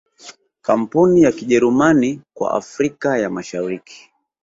[0.61, 4.11] Kampuni ya Kijerumani kwa Afrika ya Mashariki